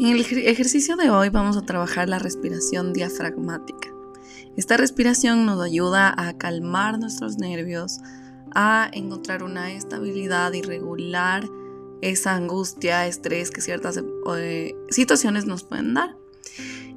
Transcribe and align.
En 0.00 0.06
el 0.06 0.20
ejercicio 0.20 0.94
de 0.94 1.10
hoy 1.10 1.28
vamos 1.28 1.56
a 1.56 1.62
trabajar 1.62 2.08
la 2.08 2.20
respiración 2.20 2.92
diafragmática. 2.92 3.88
Esta 4.56 4.76
respiración 4.76 5.44
nos 5.44 5.60
ayuda 5.60 6.14
a 6.16 6.38
calmar 6.38 7.00
nuestros 7.00 7.38
nervios, 7.38 7.98
a 8.54 8.88
encontrar 8.92 9.42
una 9.42 9.72
estabilidad 9.72 10.52
y 10.52 10.62
regular 10.62 11.48
esa 12.00 12.36
angustia, 12.36 13.08
estrés 13.08 13.50
que 13.50 13.60
ciertas 13.60 14.00
eh, 14.36 14.76
situaciones 14.88 15.46
nos 15.46 15.64
pueden 15.64 15.94
dar. 15.94 16.16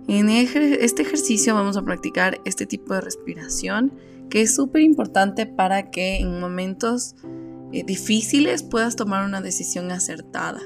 En 0.08 0.30
este 0.30 1.02
ejercicio 1.02 1.56
vamos 1.56 1.78
a 1.78 1.82
practicar 1.82 2.40
este 2.46 2.68
tipo 2.68 2.94
de 2.94 3.02
respiración 3.02 3.94
que 4.30 4.42
es 4.42 4.54
súper 4.54 4.84
importante 4.84 5.48
para 5.48 5.90
que 5.90 6.18
en 6.18 6.40
momentos 6.40 7.16
eh, 7.72 7.84
difíciles 7.84 8.62
puedas 8.62 8.96
tomar 8.96 9.26
una 9.26 9.42
decisión 9.42 9.90
acertada. 9.90 10.62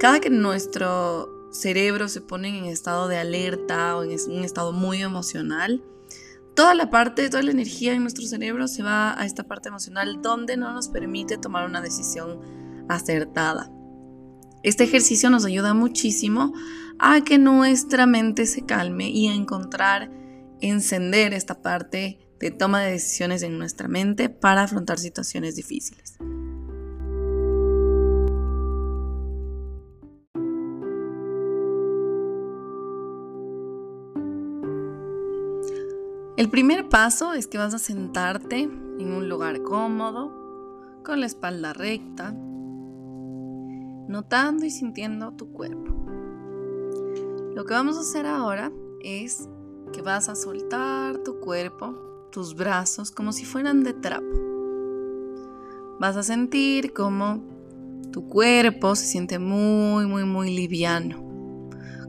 Cada 0.00 0.18
que 0.18 0.30
nuestro 0.30 1.41
cerebro 1.52 2.08
se 2.08 2.20
pone 2.20 2.58
en 2.58 2.64
estado 2.64 3.06
de 3.08 3.18
alerta 3.18 3.96
o 3.96 4.02
en 4.02 4.18
un 4.28 4.44
estado 4.44 4.72
muy 4.72 5.02
emocional, 5.02 5.84
toda 6.54 6.74
la 6.74 6.90
parte, 6.90 7.28
toda 7.28 7.42
la 7.42 7.52
energía 7.52 7.94
en 7.94 8.02
nuestro 8.02 8.26
cerebro 8.26 8.66
se 8.68 8.82
va 8.82 9.18
a 9.18 9.24
esta 9.24 9.44
parte 9.44 9.68
emocional 9.68 10.20
donde 10.22 10.56
no 10.56 10.72
nos 10.72 10.88
permite 10.88 11.38
tomar 11.38 11.66
una 11.66 11.80
decisión 11.80 12.40
acertada. 12.88 13.70
Este 14.62 14.84
ejercicio 14.84 15.28
nos 15.30 15.44
ayuda 15.44 15.74
muchísimo 15.74 16.52
a 16.98 17.22
que 17.22 17.38
nuestra 17.38 18.06
mente 18.06 18.46
se 18.46 18.64
calme 18.64 19.10
y 19.10 19.28
a 19.28 19.34
encontrar, 19.34 20.10
encender 20.60 21.34
esta 21.34 21.62
parte 21.62 22.18
de 22.38 22.50
toma 22.50 22.80
de 22.80 22.92
decisiones 22.92 23.42
en 23.42 23.58
nuestra 23.58 23.88
mente 23.88 24.28
para 24.28 24.62
afrontar 24.62 24.98
situaciones 24.98 25.56
difíciles. 25.56 26.16
El 36.42 36.50
primer 36.50 36.88
paso 36.88 37.34
es 37.34 37.46
que 37.46 37.56
vas 37.56 37.72
a 37.72 37.78
sentarte 37.78 38.62
en 38.62 39.12
un 39.12 39.28
lugar 39.28 39.62
cómodo, 39.62 40.32
con 41.04 41.20
la 41.20 41.26
espalda 41.26 41.72
recta, 41.72 42.32
notando 44.08 44.66
y 44.66 44.70
sintiendo 44.70 45.34
tu 45.34 45.52
cuerpo. 45.52 45.94
Lo 47.54 47.64
que 47.64 47.74
vamos 47.74 47.96
a 47.96 48.00
hacer 48.00 48.26
ahora 48.26 48.72
es 49.04 49.48
que 49.92 50.02
vas 50.02 50.28
a 50.28 50.34
soltar 50.34 51.18
tu 51.18 51.38
cuerpo, 51.38 51.94
tus 52.32 52.56
brazos, 52.56 53.12
como 53.12 53.32
si 53.32 53.44
fueran 53.44 53.84
de 53.84 53.92
trapo. 53.92 54.26
Vas 56.00 56.16
a 56.16 56.24
sentir 56.24 56.92
como 56.92 57.40
tu 58.10 58.26
cuerpo 58.26 58.96
se 58.96 59.06
siente 59.06 59.38
muy, 59.38 60.06
muy, 60.06 60.24
muy 60.24 60.52
liviano. 60.52 61.22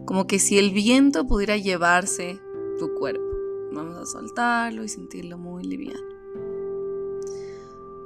Como 0.05 0.25
que 0.25 0.39
si 0.39 0.57
el 0.57 0.71
viento 0.71 1.27
pudiera 1.27 1.55
llevarse 1.55 2.39
tu 2.79 2.95
cuerpo. 2.95 3.32
Vamos 3.73 3.97
a 3.97 4.05
soltarlo 4.05 4.83
y 4.83 4.89
sentirlo 4.89 5.37
muy 5.37 5.63
liviano. 5.63 6.13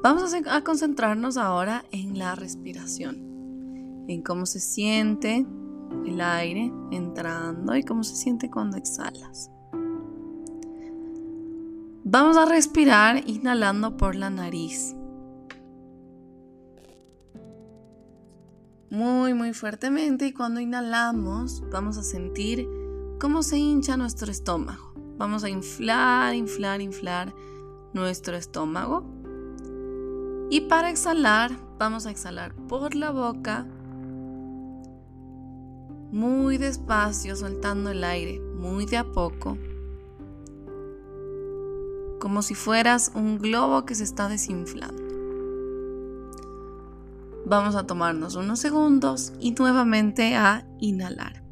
Vamos 0.02 0.34
a, 0.34 0.64
concentrarnos 0.64 1.38
ahora 1.38 1.84
en 1.92 2.18
la 2.18 2.36
respiración, 2.36 4.06
en 4.08 4.22
cómo 4.22 4.46
se 4.46 4.60
siente 4.60 5.46
el 6.06 6.22
aire 6.22 6.72
entrando 6.92 7.76
y 7.76 7.84
cómo 7.84 8.04
se 8.04 8.16
siente 8.16 8.50
cuando 8.50 8.78
exhalas. 8.78 9.52
Vamos 12.06 12.38
a 12.38 12.46
respirar 12.46 13.28
inhalando 13.28 13.98
por 13.98 14.16
la 14.16 14.30
nariz. 14.30 14.96
Muy, 18.90 19.34
muy 19.34 19.54
fuertemente 19.54 20.28
y 20.28 20.32
cuando 20.32 20.62
inhalamos 20.62 21.62
vamos 21.70 21.98
a 21.98 22.04
sentir 22.04 22.66
cómo 23.20 23.44
se 23.44 23.58
hincha 23.58 23.98
nuestro 23.98 24.32
estómago. 24.32 24.87
Vamos 25.18 25.44
a 25.44 25.50
inflar, 25.50 26.36
inflar, 26.36 26.82
inflar 26.82 27.34
nuestro 27.94 28.36
estómago. 28.38 29.04
Y 30.50 30.62
para 30.62 30.90
exhalar, 30.90 31.52
vamos 31.78 32.06
a 32.06 32.12
exhalar 32.12 32.54
por 32.68 32.96
la 32.96 33.12
boca, 33.12 33.66
muy 36.12 36.58
despacio, 36.58 37.36
soltando 37.36 37.92
el 37.92 38.04
aire, 38.04 38.40
muy 38.40 38.86
de 38.86 38.98
a 38.98 39.04
poco, 39.04 39.58
como 42.20 42.42
si 42.42 42.56
fueras 42.56 43.12
un 43.14 43.40
globo 43.40 43.86
que 43.86 43.96
se 43.96 44.04
está 44.04 44.30
desinflando. 44.30 45.04
Vamos 47.46 47.76
a 47.76 47.86
tomarnos 47.86 48.36
unos 48.36 48.60
segundos 48.60 49.34
y 49.40 49.52
nuevamente 49.52 50.36
a 50.36 50.66
inhalar. 50.80 51.47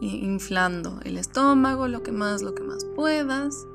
Inflando 0.00 1.00
el 1.04 1.18
estómago 1.18 1.88
lo 1.88 2.02
que 2.02 2.12
más, 2.12 2.42
lo 2.42 2.54
que 2.54 2.62
más 2.62 2.84
puedas. 2.96 3.66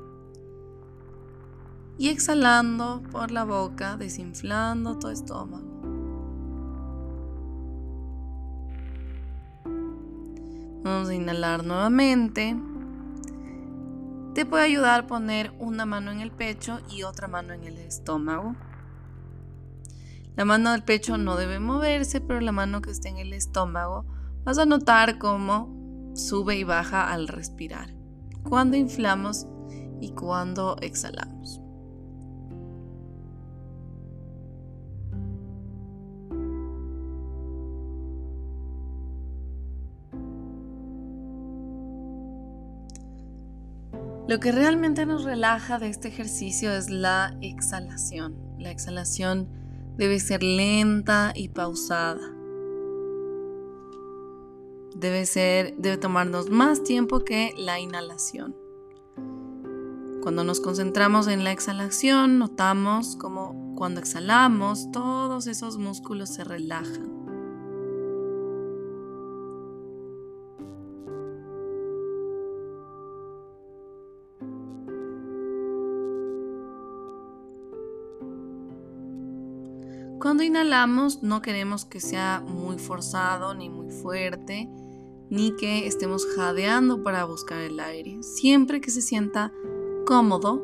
Y 1.96 2.08
exhalando 2.08 3.02
por 3.12 3.30
la 3.30 3.44
boca, 3.44 3.96
desinflando 3.96 4.98
tu 4.98 5.08
estómago. 5.08 5.74
Vamos 10.82 11.08
a 11.08 11.14
inhalar 11.14 11.64
nuevamente. 11.64 12.56
Te 14.34 14.44
puede 14.44 14.64
ayudar 14.64 15.00
a 15.00 15.06
poner 15.06 15.52
una 15.58 15.86
mano 15.86 16.10
en 16.10 16.20
el 16.20 16.32
pecho 16.32 16.80
y 16.90 17.04
otra 17.04 17.28
mano 17.28 17.52
en 17.52 17.64
el 17.64 17.78
estómago. 17.78 18.56
La 20.36 20.44
mano 20.44 20.72
del 20.72 20.82
pecho 20.82 21.16
no 21.16 21.36
debe 21.36 21.60
moverse, 21.60 22.20
pero 22.20 22.40
la 22.40 22.50
mano 22.50 22.82
que 22.82 22.90
esté 22.90 23.08
en 23.08 23.18
el 23.18 23.32
estómago 23.32 24.04
vas 24.42 24.58
a 24.58 24.66
notar 24.66 25.18
cómo 25.18 25.83
sube 26.14 26.56
y 26.56 26.64
baja 26.64 27.12
al 27.12 27.28
respirar, 27.28 27.94
cuando 28.42 28.76
inflamos 28.76 29.46
y 30.00 30.12
cuando 30.12 30.76
exhalamos. 30.80 31.60
Lo 44.26 44.40
que 44.40 44.52
realmente 44.52 45.04
nos 45.04 45.24
relaja 45.24 45.78
de 45.78 45.90
este 45.90 46.08
ejercicio 46.08 46.72
es 46.72 46.88
la 46.88 47.36
exhalación. 47.42 48.34
La 48.58 48.70
exhalación 48.70 49.48
debe 49.98 50.18
ser 50.18 50.42
lenta 50.42 51.32
y 51.34 51.50
pausada 51.50 52.33
debe 54.94 55.26
ser, 55.26 55.76
debe 55.76 55.96
tomarnos 55.98 56.50
más 56.50 56.82
tiempo 56.82 57.24
que 57.24 57.52
la 57.56 57.80
inhalación. 57.80 58.56
Cuando 60.22 60.42
nos 60.42 60.60
concentramos 60.60 61.26
en 61.26 61.44
la 61.44 61.52
exhalación, 61.52 62.38
notamos 62.38 63.16
como 63.16 63.74
cuando 63.76 64.00
exhalamos 64.00 64.90
todos 64.90 65.46
esos 65.46 65.76
músculos 65.76 66.30
se 66.30 66.44
relajan. 66.44 67.12
Cuando 80.24 80.42
inhalamos 80.42 81.22
no 81.22 81.42
queremos 81.42 81.84
que 81.84 82.00
sea 82.00 82.40
muy 82.40 82.78
forzado 82.78 83.54
ni 83.54 83.68
muy 83.68 83.90
fuerte 83.90 84.70
ni 85.30 85.54
que 85.56 85.86
estemos 85.86 86.26
jadeando 86.36 87.02
para 87.02 87.24
buscar 87.24 87.60
el 87.60 87.80
aire. 87.80 88.22
Siempre 88.22 88.80
que 88.80 88.90
se 88.90 89.02
sienta 89.02 89.52
cómodo, 90.06 90.62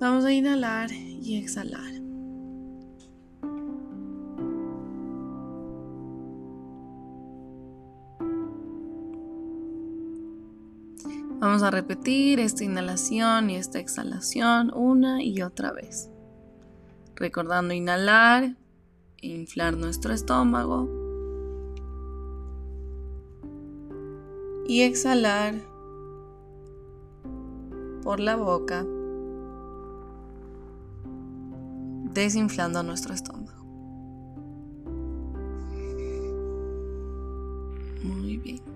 vamos 0.00 0.24
a 0.24 0.32
inhalar 0.32 0.90
y 0.92 1.36
exhalar. 1.38 1.92
Vamos 11.38 11.62
a 11.62 11.70
repetir 11.70 12.40
esta 12.40 12.64
inhalación 12.64 13.50
y 13.50 13.56
esta 13.56 13.78
exhalación 13.78 14.72
una 14.74 15.22
y 15.22 15.42
otra 15.42 15.70
vez. 15.70 16.10
Recordando 17.14 17.74
inhalar, 17.74 18.56
inflar 19.20 19.76
nuestro 19.76 20.14
estómago 20.14 21.05
y 24.68 24.82
exhalar 24.82 25.54
por 28.02 28.20
la 28.20 28.36
boca, 28.36 28.84
desinflando 32.14 32.82
nuestro 32.82 33.14
estómago. 33.14 33.64
Muy 38.02 38.36
bien. 38.38 38.75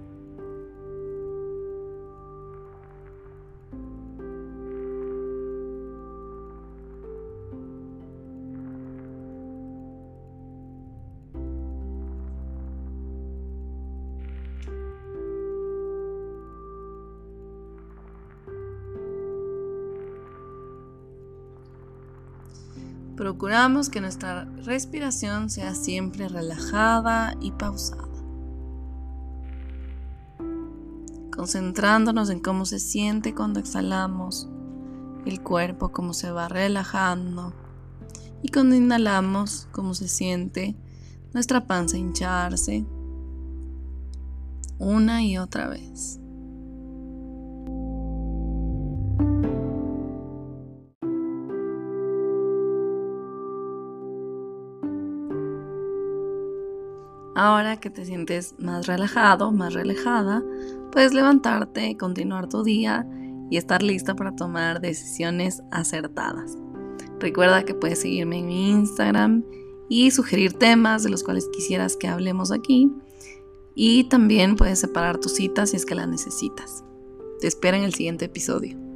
Procuramos 23.20 23.90
que 23.90 24.00
nuestra 24.00 24.46
respiración 24.64 25.50
sea 25.50 25.74
siempre 25.74 26.26
relajada 26.26 27.34
y 27.38 27.50
pausada. 27.50 28.08
Concentrándonos 31.30 32.30
en 32.30 32.40
cómo 32.40 32.64
se 32.64 32.78
siente 32.78 33.34
cuando 33.34 33.60
exhalamos, 33.60 34.48
el 35.26 35.42
cuerpo 35.42 35.92
cómo 35.92 36.14
se 36.14 36.30
va 36.30 36.48
relajando 36.48 37.52
y 38.42 38.48
cuando 38.48 38.74
inhalamos 38.74 39.68
cómo 39.70 39.92
se 39.92 40.08
siente 40.08 40.74
nuestra 41.34 41.66
panza 41.66 41.98
hincharse 41.98 42.86
una 44.78 45.22
y 45.22 45.36
otra 45.36 45.68
vez. 45.68 46.19
Ahora 57.42 57.80
que 57.80 57.88
te 57.88 58.04
sientes 58.04 58.54
más 58.58 58.86
relajado, 58.86 59.50
más 59.50 59.72
relajada, 59.72 60.44
puedes 60.92 61.14
levantarte, 61.14 61.96
continuar 61.96 62.50
tu 62.50 62.62
día 62.62 63.08
y 63.50 63.56
estar 63.56 63.82
lista 63.82 64.14
para 64.14 64.36
tomar 64.36 64.82
decisiones 64.82 65.62
acertadas. 65.70 66.58
Recuerda 67.18 67.64
que 67.64 67.72
puedes 67.72 68.02
seguirme 68.02 68.40
en 68.40 68.46
mi 68.46 68.70
Instagram 68.72 69.42
y 69.88 70.10
sugerir 70.10 70.52
temas 70.52 71.02
de 71.02 71.08
los 71.08 71.24
cuales 71.24 71.48
quisieras 71.50 71.96
que 71.96 72.08
hablemos 72.08 72.52
aquí. 72.52 72.92
Y 73.74 74.04
también 74.04 74.54
puedes 74.54 74.78
separar 74.78 75.16
tu 75.16 75.30
cita 75.30 75.64
si 75.64 75.76
es 75.76 75.86
que 75.86 75.94
la 75.94 76.06
necesitas. 76.06 76.84
Te 77.40 77.46
espero 77.46 77.78
en 77.78 77.84
el 77.84 77.94
siguiente 77.94 78.26
episodio. 78.26 78.89